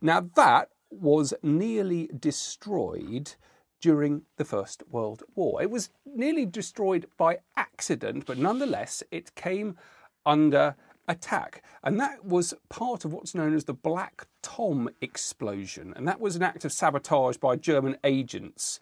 [0.00, 3.34] Now, that was nearly destroyed
[3.80, 5.62] during the First World War.
[5.62, 9.76] It was nearly destroyed by accident, but nonetheless, it came
[10.24, 10.76] under
[11.12, 11.62] attack.
[11.84, 15.92] And that was part of what's known as the Black Tom explosion.
[15.96, 18.80] And that was an act of sabotage by German agents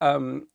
[0.00, 0.48] um,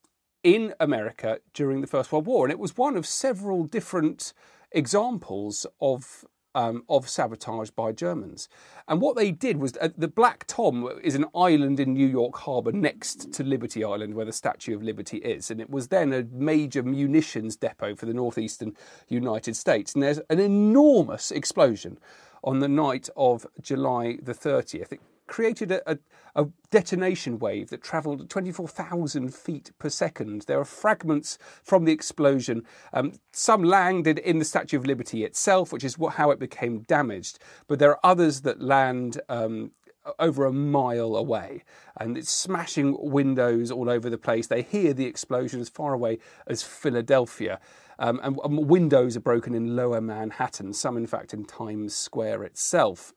[0.43, 2.45] in America during the First World War.
[2.45, 4.33] And it was one of several different
[4.71, 6.25] examples of.
[6.55, 8.47] Um, of sabotage by Germans.
[8.87, 12.37] And what they did was uh, the Black Tom is an island in New York
[12.37, 15.51] Harbor next to Liberty Island, where the Statue of Liberty is.
[15.51, 18.73] And it was then a major munitions depot for the northeastern
[19.09, 19.93] United States.
[19.93, 21.99] And there's an enormous explosion
[22.41, 24.93] on the night of July the 30th.
[24.93, 25.97] It created a, a,
[26.35, 30.43] a detonation wave that travelled at 24,000 feet per second.
[30.43, 32.63] There are fragments from the explosion.
[32.93, 36.81] Um, some landed in the Statue of Liberty itself, which is what, how it became
[36.81, 37.39] damaged.
[37.67, 39.71] But there are others that land um,
[40.19, 41.63] over a mile away
[41.97, 44.47] and it's smashing windows all over the place.
[44.47, 47.59] They hear the explosion as far away as Philadelphia.
[47.97, 52.43] Um, and, and windows are broken in lower Manhattan, some in fact in Times Square
[52.43, 53.13] itself.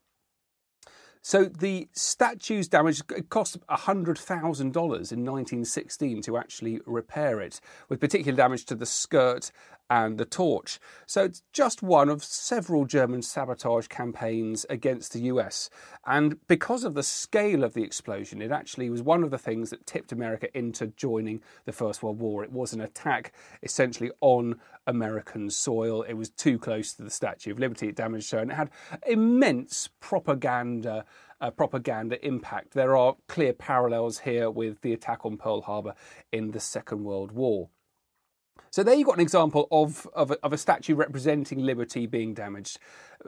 [1.23, 8.65] So the statue's damage cost $100,000 in 1916 to actually repair it, with particular damage
[8.67, 9.51] to the skirt
[9.91, 10.79] and the torch.
[11.07, 15.71] So it's just one of several German sabotage campaigns against the US.
[16.07, 19.71] And because of the scale of the explosion, it actually was one of the things
[19.71, 22.45] that tipped America into joining the First World War.
[22.45, 26.03] It was an attack essentially on American soil.
[26.03, 27.89] It was too close to the Statue of Liberty.
[27.89, 28.71] It damaged her, and it had
[29.07, 31.05] immense propaganda.
[31.41, 32.73] Uh, propaganda impact.
[32.73, 35.95] There are clear parallels here with the attack on Pearl Harbor
[36.33, 37.69] in the Second World War.
[38.79, 42.33] So there you've got an example of, of, a, of a statue representing liberty being
[42.33, 42.79] damaged.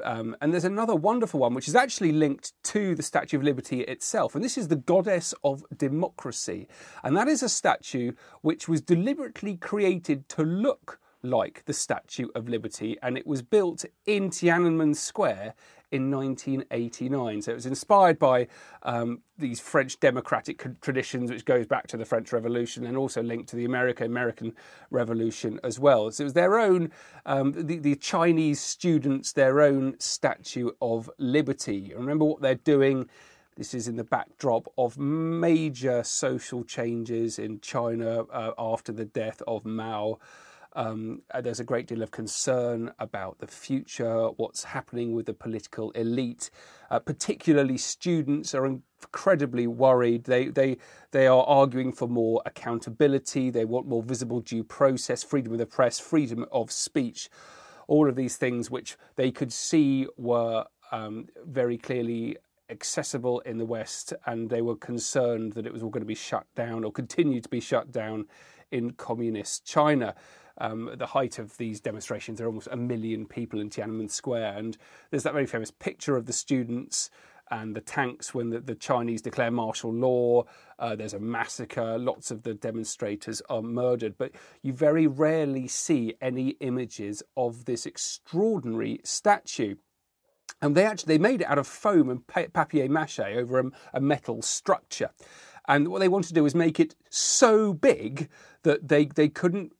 [0.04, 3.80] Um, and there's another wonderful one which is actually linked to the Statue of Liberty
[3.80, 4.36] itself.
[4.36, 6.68] And this is the Goddess of Democracy.
[7.02, 12.48] And that is a statue which was deliberately created to look like the Statue of
[12.48, 12.96] Liberty.
[13.02, 15.54] And it was built in Tiananmen Square
[15.92, 17.42] in 1989.
[17.42, 18.46] So it was inspired by
[18.82, 23.48] um, these French democratic traditions, which goes back to the French Revolution and also linked
[23.50, 24.54] to the American American
[24.90, 26.10] Revolution as well.
[26.10, 26.90] So it was their own,
[27.26, 31.92] um, the, the Chinese students, their own Statue of Liberty.
[31.96, 33.08] Remember what they're doing.
[33.56, 39.42] This is in the backdrop of major social changes in China uh, after the death
[39.46, 40.18] of Mao.
[40.74, 45.90] Um, there's a great deal of concern about the future, what's happening with the political
[45.92, 46.50] elite.
[46.90, 50.24] Uh, particularly, students are incredibly worried.
[50.24, 50.78] They they
[51.10, 53.50] they are arguing for more accountability.
[53.50, 57.28] They want more visible due process, freedom of the press, freedom of speech.
[57.88, 62.36] All of these things which they could see were um, very clearly
[62.70, 66.14] accessible in the West, and they were concerned that it was all going to be
[66.14, 68.26] shut down or continue to be shut down
[68.70, 70.14] in communist China.
[70.60, 74.10] Um, at the height of these demonstrations, there are almost a million people in Tiananmen
[74.10, 74.76] Square, and
[75.10, 77.10] there's that very famous picture of the students
[77.50, 80.44] and the tanks when the, the Chinese declare martial law.
[80.78, 81.98] Uh, there's a massacre.
[81.98, 84.32] Lots of the demonstrators are murdered, but
[84.62, 89.74] you very rarely see any images of this extraordinary statue.
[90.62, 94.00] And they actually they made it out of foam and papier mâché over a, a
[94.00, 95.10] metal structure.
[95.66, 98.28] And what they wanted to do was make it so big
[98.62, 99.72] that they, they couldn't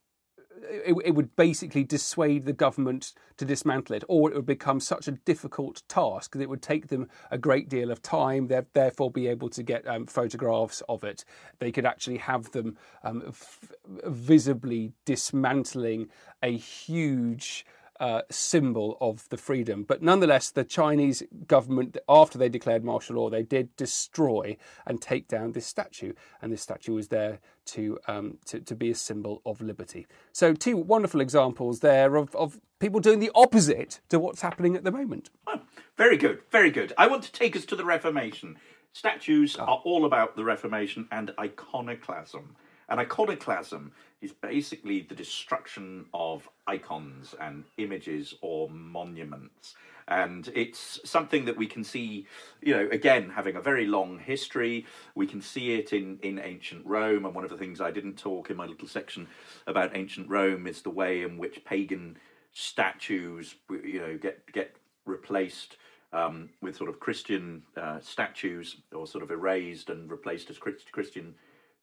[0.62, 5.08] it, it, would basically dissuade the government to dismantle it, or it would become such
[5.08, 8.48] a difficult task that it would take them a great deal of time.
[8.48, 11.24] They'd therefore be able to get um, photographs of it.
[11.58, 13.72] They could actually have them um, f-
[14.04, 16.08] visibly dismantling
[16.42, 17.64] a huge
[18.00, 19.84] uh, symbol of the freedom.
[19.84, 25.28] But nonetheless, the Chinese government, after they declared martial law, they did destroy and take
[25.28, 29.42] down this statue, and this statue was there to um, to, to, be a symbol
[29.44, 30.06] of liberty.
[30.32, 34.82] So, two wonderful examples there of, of people doing the opposite to what's happening at
[34.82, 35.28] the moment.
[35.46, 35.60] Oh,
[35.96, 36.92] very good, very good.
[36.96, 38.56] I want to take us to the Reformation.
[38.92, 39.64] Statues oh.
[39.64, 42.56] are all about the Reformation and iconoclasm.
[42.90, 49.76] And iconoclasm is basically the destruction of icons and images or monuments.
[50.08, 52.26] And it's something that we can see,
[52.60, 54.86] you know, again, having a very long history.
[55.14, 57.24] We can see it in, in ancient Rome.
[57.24, 59.28] And one of the things I didn't talk in my little section
[59.68, 62.16] about ancient Rome is the way in which pagan
[62.52, 64.74] statues, you know, get, get
[65.06, 65.76] replaced
[66.12, 71.34] um, with sort of Christian uh, statues or sort of erased and replaced as Christian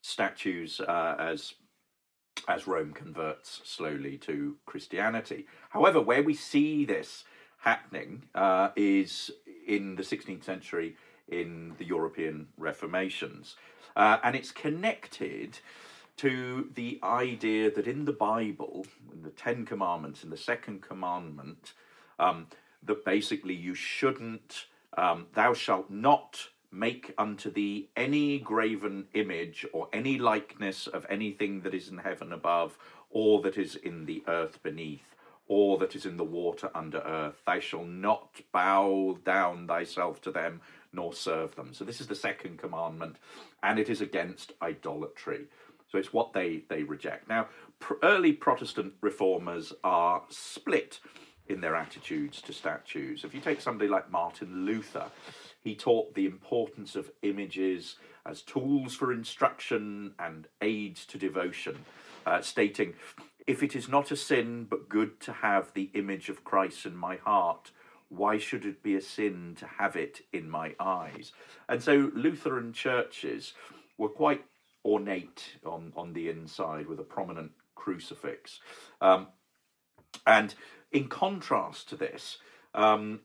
[0.01, 1.53] statues uh, as
[2.47, 5.47] as Rome converts slowly to Christianity.
[5.69, 7.23] However, where we see this
[7.59, 9.31] happening uh, is
[9.67, 10.95] in the 16th century
[11.27, 13.55] in the European Reformations,
[13.95, 15.59] uh, and it's connected
[16.17, 21.73] to the idea that in the Bible, in the Ten Commandments, in the Second Commandment,
[22.19, 22.47] um,
[22.83, 24.65] that basically you shouldn't,
[24.97, 31.61] um, thou shalt not make unto thee any graven image or any likeness of anything
[31.61, 32.77] that is in heaven above,
[33.09, 35.15] or that is in the earth beneath,
[35.47, 37.41] or that is in the water under earth.
[37.45, 40.61] Thou shalt not bow down thyself to them,
[40.91, 41.73] nor serve them.
[41.73, 43.15] So this is the second commandment,
[43.63, 45.45] and it is against idolatry.
[45.89, 47.29] So it's what they, they reject.
[47.29, 47.47] Now,
[47.79, 50.99] pr- early Protestant reformers are split
[51.47, 53.23] in their attitudes to statues.
[53.23, 55.05] If you take somebody like Martin Luther,
[55.67, 61.83] he taught the importance of images as tools for instruction and aids to devotion,
[62.25, 62.93] uh, stating,
[63.45, 66.95] If it is not a sin but good to have the image of Christ in
[66.95, 67.71] my heart,
[68.07, 71.33] why should it be a sin to have it in my eyes?
[71.67, 73.51] And so Lutheran churches
[73.97, 74.45] were quite
[74.85, 78.61] ornate on, on the inside with a prominent crucifix.
[79.01, 79.27] Um,
[80.25, 80.55] and
[80.93, 82.37] in contrast to this,
[82.73, 83.19] um,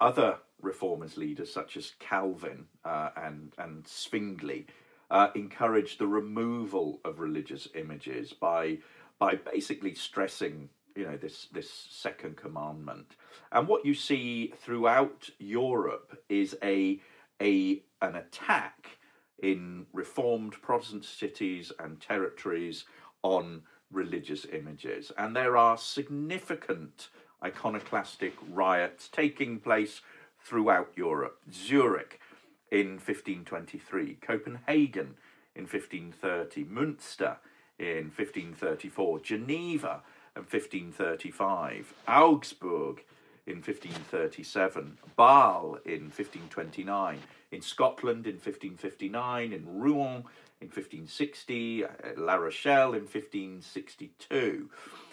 [0.00, 4.66] other reformers leaders such as Calvin uh, and and Zwingli
[5.10, 8.78] uh, encouraged the removal of religious images by
[9.18, 13.16] by basically stressing you know this this second commandment.
[13.50, 17.00] And what you see throughout Europe is a
[17.40, 18.98] a an attack
[19.42, 22.84] in reformed Protestant cities and territories
[23.22, 25.12] on religious images.
[25.18, 27.08] And there are significant
[27.44, 30.00] iconoclastic riots taking place
[30.44, 31.38] throughout Europe.
[31.50, 32.20] Zurich
[32.70, 35.16] in 1523, Copenhagen
[35.54, 37.36] in 1530, Münster
[37.78, 40.02] in 1534, Geneva
[40.34, 43.04] in 1535, Augsburg
[43.46, 47.18] in 1537, Bâle in 1529,
[47.50, 50.24] in Scotland in 1559, in Rouen
[50.60, 54.70] in 1560, uh, La Rochelle in 1562.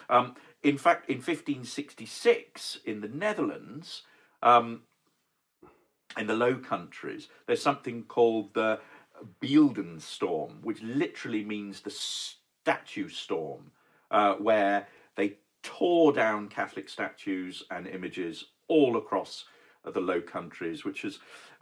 [0.09, 4.03] Um, in fact, in 1566, in the Netherlands,
[4.41, 4.83] um,
[6.17, 8.79] in the Low Countries, there's something called the
[9.41, 13.71] Beelden Storm, which literally means the statue storm,
[14.11, 19.45] uh, where they tore down Catholic statues and images all across
[19.85, 21.19] the Low Countries, which is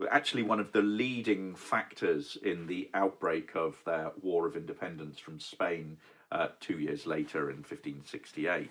[0.09, 5.39] actually one of the leading factors in the outbreak of their War of Independence from
[5.39, 5.97] Spain
[6.31, 8.69] uh, two years later in 1568.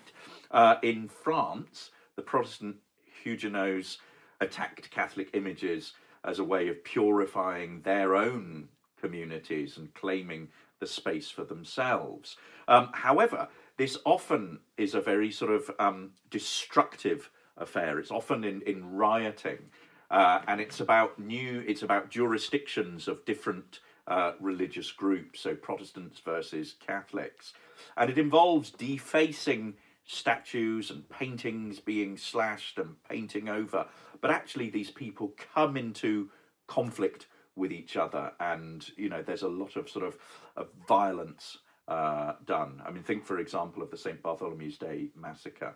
[0.51, 2.77] Uh, in France, the Protestant
[3.23, 3.97] Huguenots
[4.39, 8.69] attacked Catholic images as a way of purifying their own
[8.99, 12.37] communities and claiming the space for themselves.
[12.67, 17.99] Um, however, this often is a very sort of um, destructive affair.
[17.99, 19.69] It's often in, in rioting.
[20.09, 21.63] uh, and it's about new.
[21.67, 27.53] It's about jurisdictions of different uh, religious groups, so Protestants versus Catholics,
[27.97, 29.73] and it involves defacing
[30.05, 33.85] statues and paintings being slashed and painting over.
[34.21, 36.29] But actually, these people come into
[36.67, 40.17] conflict with each other, and you know, there's a lot of sort of,
[40.55, 41.57] of violence
[41.87, 42.81] uh, done.
[42.85, 45.75] I mean, think for example of the St Bartholomew's Day massacre.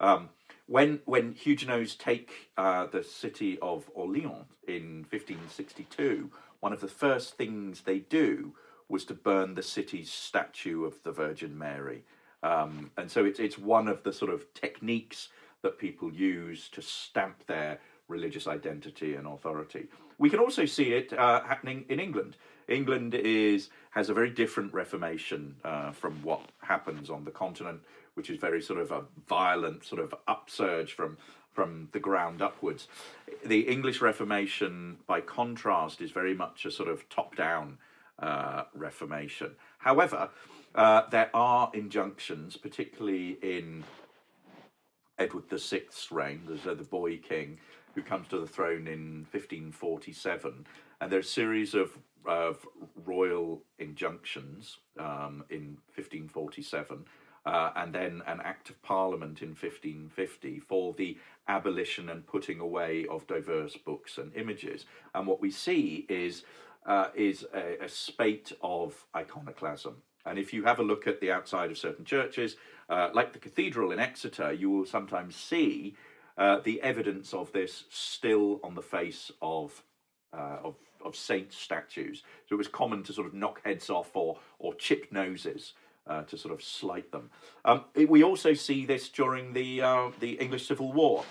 [0.00, 0.30] Um,
[0.66, 6.30] when when Huguenots take uh, the city of Orleans in 1562,
[6.60, 8.54] one of the first things they do
[8.88, 12.02] was to burn the city's statue of the Virgin Mary,
[12.42, 15.28] um, and so it's it's one of the sort of techniques
[15.64, 19.88] that people use to stamp their religious identity and authority.
[20.18, 22.36] We can also see it uh, happening in England.
[22.68, 27.80] England is has a very different Reformation uh, from what happens on the continent,
[28.14, 31.16] which is very sort of a violent sort of upsurge from
[31.52, 32.88] from the ground upwards.
[33.44, 37.78] The English Reformation, by contrast, is very much a sort of top down
[38.18, 39.52] uh, Reformation.
[39.78, 40.30] However,
[40.74, 43.84] uh, there are injunctions, particularly in
[45.18, 47.58] Edward VI's reign, the, the boy king,
[47.94, 50.66] who comes to the throne in 1547.
[51.00, 51.96] And there's a series of,
[52.26, 52.66] of
[53.04, 57.04] royal injunctions um, in 1547.
[57.46, 63.06] Uh, and then an act of parliament in 1550 for the abolition and putting away
[63.10, 64.86] of diverse books and images.
[65.14, 66.44] And what we see is
[66.86, 69.96] uh, is a, a, spate of iconoclasm.
[70.26, 72.56] And if you have a look at the outside of certain churches,
[72.88, 75.94] uh, like the cathedral in Exeter, you will sometimes see
[76.36, 79.82] uh, the evidence of this still on the face of,
[80.32, 80.74] uh, of,
[81.04, 82.22] of saint statues.
[82.48, 85.74] So it was common to sort of knock heads off or, or chip noses.
[86.06, 87.30] Uh, to sort of slight them.
[87.64, 91.24] Um, it, we also see this during the uh, the English Civil War,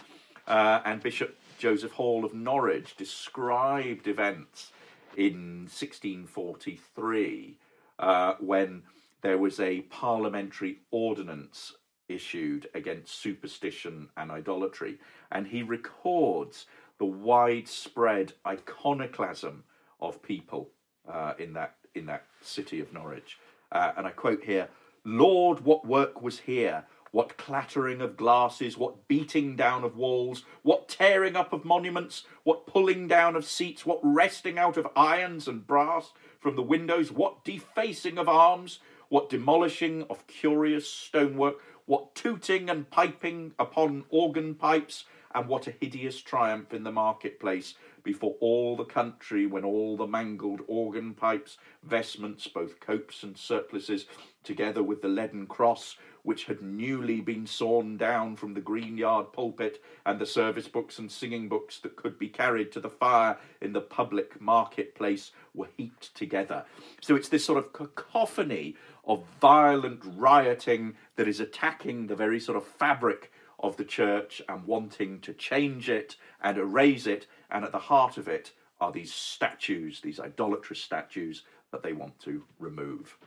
[0.47, 4.71] uh, and Bishop Joseph Hall of Norwich described events
[5.15, 7.55] in 1643
[7.99, 8.81] uh, when
[9.23, 11.73] there was a parliamentary ordinance
[12.09, 14.99] issued against superstition and idolatry,
[15.31, 16.65] and he records
[16.99, 19.63] the widespread iconoclasm
[19.99, 20.69] of people
[21.11, 23.39] uh, in that in that city of Norwich.
[23.71, 24.67] Uh, and I quote here:
[25.05, 26.85] "Lord, what work was here!
[27.11, 32.65] What clattering of glasses, what beating down of walls, what tearing up of monuments, what
[32.65, 37.43] pulling down of seats, what wresting out of irons and brass from the windows, what
[37.43, 38.79] defacing of arms,
[39.13, 45.03] what demolishing of curious stonework, what tooting and piping upon organ pipes,
[45.35, 50.07] and what a hideous triumph in the marketplace before all the country when all the
[50.07, 54.07] mangled organ pipes, vestments, both copes and surplices,
[54.43, 59.31] together with the leaden cross, which had newly been sawn down from the green yard
[59.31, 63.37] pulpit, and the service books and singing books that could be carried to the fire
[63.61, 66.65] in the public marketplace were heaped together.
[67.01, 68.75] So it's this sort of cacophony
[69.05, 74.65] of violent rioting that is attacking the very sort of fabric of the church and
[74.65, 77.27] wanting to change it and erase it.
[77.49, 82.19] And at the heart of it are these statues, these idolatrous statues that they want
[82.19, 83.17] to remove.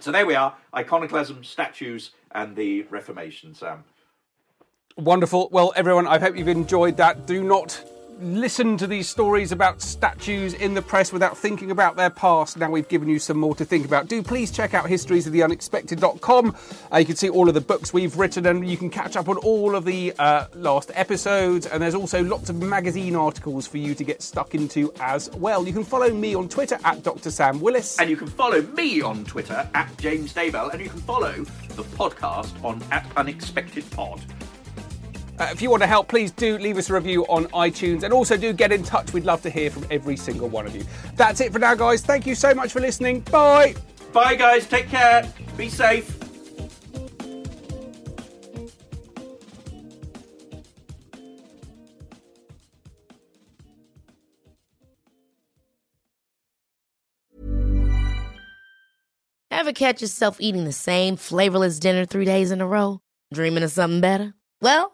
[0.00, 3.84] So there we are iconoclasm, statues, and the Reformation, Sam.
[4.96, 5.48] Wonderful.
[5.50, 7.26] Well, everyone, I hope you've enjoyed that.
[7.26, 7.84] Do not
[8.20, 12.56] listen to these stories about statues in the press without thinking about their past.
[12.56, 14.08] Now we've given you some more to think about.
[14.08, 16.56] Do please check out historiesoftheunexpected.com.
[16.92, 19.28] Uh, you can see all of the books we've written and you can catch up
[19.28, 21.66] on all of the uh, last episodes.
[21.66, 25.66] And there's also lots of magazine articles for you to get stuck into as well.
[25.66, 27.30] You can follow me on Twitter at Dr.
[27.30, 27.98] Sam Willis.
[27.98, 30.72] And you can follow me on Twitter at James Daybell.
[30.72, 34.20] And you can follow the podcast on at Unexpected Pod.
[35.38, 38.12] Uh, if you want to help, please do leave us a review on iTunes and
[38.12, 39.12] also do get in touch.
[39.12, 40.84] We'd love to hear from every single one of you.
[41.16, 42.02] That's it for now, guys.
[42.02, 43.20] Thank you so much for listening.
[43.20, 43.74] Bye.
[44.12, 44.66] Bye, guys.
[44.66, 45.28] Take care.
[45.56, 46.20] Be safe.
[59.50, 63.00] Ever catch yourself eating the same flavorless dinner three days in a row?
[63.32, 64.34] Dreaming of something better?
[64.60, 64.93] Well,